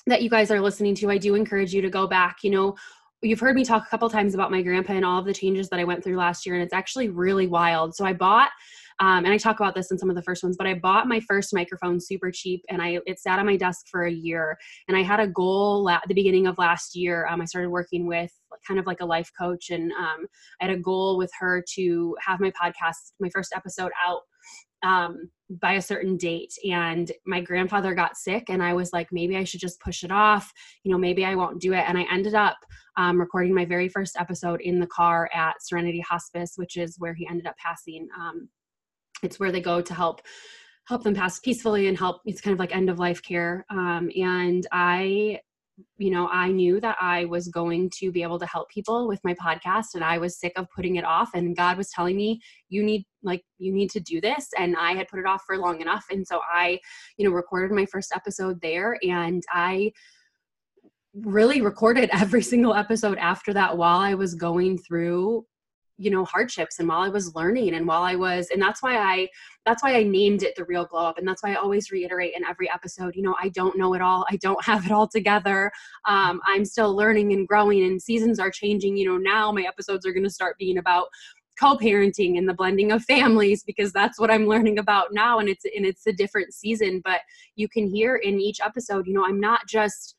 [0.06, 2.38] that you guys are listening to, I do encourage you to go back.
[2.42, 2.76] You know,
[3.22, 5.68] you've heard me talk a couple times about my grandpa and all of the changes
[5.68, 7.94] that I went through last year, and it's actually really wild.
[7.94, 8.50] So I bought,
[8.98, 11.06] um, and I talk about this in some of the first ones, but I bought
[11.06, 14.56] my first microphone super cheap, and I it sat on my desk for a year.
[14.88, 17.26] And I had a goal at the beginning of last year.
[17.26, 18.32] Um, I started working with
[18.66, 20.26] kind of like a life coach, and um,
[20.60, 24.22] I had a goal with her to have my podcast, my first episode out
[24.82, 29.36] um, by a certain date and my grandfather got sick and i was like maybe
[29.36, 32.04] i should just push it off you know maybe i won't do it and i
[32.12, 32.56] ended up
[32.96, 37.14] um, recording my very first episode in the car at serenity hospice which is where
[37.14, 38.48] he ended up passing um,
[39.22, 40.20] it's where they go to help
[40.86, 43.64] help them pass peacefully and help it's kind of like end of life care.
[43.70, 45.40] Um, and i
[45.98, 49.20] you know, I knew that I was going to be able to help people with
[49.24, 52.40] my podcast and I was sick of putting it off and God was telling me
[52.68, 55.58] you need like you need to do this and I had put it off for
[55.58, 56.04] long enough.
[56.10, 56.78] And so I,
[57.18, 59.92] you know, recorded my first episode there and I
[61.14, 65.44] really recorded every single episode after that while I was going through
[65.98, 68.96] you know hardships and while i was learning and while i was and that's why
[68.96, 69.28] i
[69.64, 72.34] that's why i named it the real glow up and that's why i always reiterate
[72.36, 75.08] in every episode you know i don't know it all i don't have it all
[75.08, 75.70] together.
[76.06, 80.06] Um, i'm still learning and growing and seasons are changing you know now my episodes
[80.06, 81.08] are going to start being about
[81.58, 85.64] co-parenting and the blending of families because that's what i'm learning about now and it's
[85.64, 87.20] and it's a different season but
[87.54, 90.15] you can hear in each episode you know i'm not just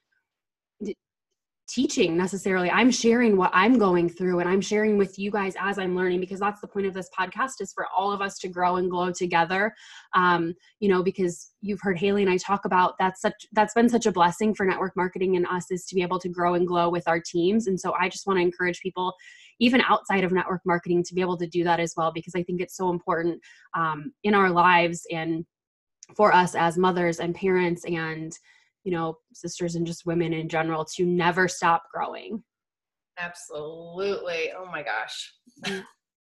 [1.68, 2.72] teaching necessarily.
[2.72, 6.22] I'm sharing what i'm going through and i'm sharing with you guys as i'm learning
[6.22, 8.90] because that's the point of this podcast is for all of us to grow and
[8.90, 9.74] glow together.
[10.16, 13.90] Um, you know because you've heard hayley and i talk about that's such that's been
[13.90, 16.68] such a blessing for network marketing and us is to be able to grow and
[16.68, 17.68] glow with our teams.
[17.68, 19.14] And so i just want to encourage people
[19.60, 22.44] even outside of network marketing to be able to do that as well because i
[22.44, 23.42] think it's so important
[23.76, 25.46] um, in our lives and
[26.16, 28.38] for us as mothers and parents and
[28.88, 32.42] you know sisters and just women in general to never stop growing.
[33.20, 34.54] Absolutely.
[34.58, 35.34] Oh my gosh.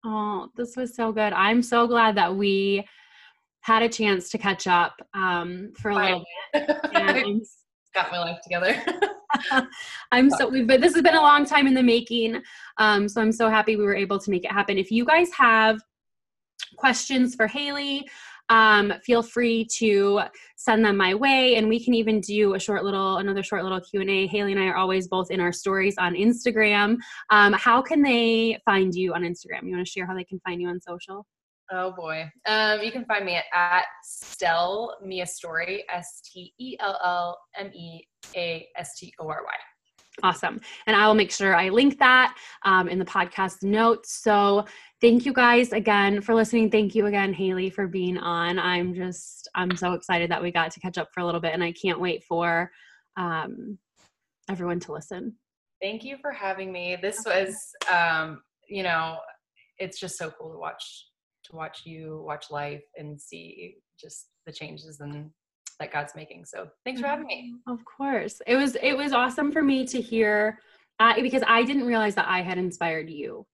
[0.05, 1.33] Oh this was so good.
[1.33, 2.85] I'm so glad that we
[3.61, 6.71] had a chance to catch up um, for a little bit.
[6.93, 7.41] And
[7.95, 8.83] got my life together.
[10.11, 12.43] I'm so we've been this has been a long time in the making
[12.79, 14.77] um, so i'm so happy we were able to make it happen.
[14.77, 15.81] If you guys have
[16.77, 18.09] questions for hayley
[18.49, 20.20] um, feel free to
[20.57, 23.80] send them my way and we can even do a short little another short little
[23.80, 26.97] q&a hayley and i are always both in our stories on instagram
[27.30, 30.40] um, how can they find you on instagram you want to share how they can
[30.40, 31.26] find you on social
[31.72, 32.30] Oh boy.
[32.47, 36.97] Um, you can find me at, at Stell Me A Story, S T E L
[37.03, 39.76] L M E A S T O R Y.
[40.23, 40.61] Awesome.
[40.87, 44.23] And I will make sure I link that um, in the podcast notes.
[44.23, 44.64] So
[45.01, 46.71] thank you guys again for listening.
[46.71, 48.59] Thank you again, Hayley, for being on.
[48.59, 51.53] I'm just, I'm so excited that we got to catch up for a little bit
[51.53, 52.71] and I can't wait for
[53.17, 53.79] um,
[54.49, 55.37] everyone to listen.
[55.83, 56.97] Thank you for having me.
[57.01, 57.55] This was,
[57.93, 59.19] um, you know,
[59.79, 61.09] it's just so cool to watch,
[61.45, 65.31] to watch you watch life and see just the changes and
[65.81, 66.45] that God's making.
[66.45, 67.55] So thanks for having me.
[67.66, 68.41] Of course.
[68.47, 70.59] It was, it was awesome for me to hear
[71.01, 73.47] uh, because I didn't realize that I had inspired you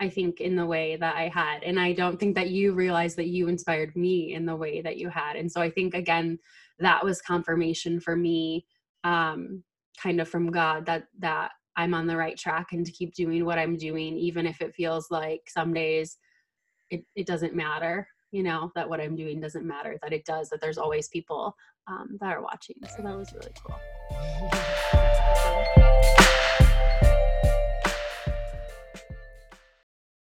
[0.00, 1.62] I think, in the way that I had.
[1.62, 4.96] And I don't think that you realized that you inspired me in the way that
[4.96, 5.36] you had.
[5.36, 6.38] And so I think, again,
[6.80, 8.66] that was confirmation for me,
[9.04, 9.62] um,
[10.02, 13.44] kind of from God that, that I'm on the right track and to keep doing
[13.44, 16.18] what I'm doing, even if it feels like some days
[16.90, 20.50] it, it doesn't matter, you know, that what I'm doing doesn't matter, that it does,
[20.50, 21.56] that there's always people
[21.86, 22.74] um, that are watching.
[22.96, 23.78] So that was really cool.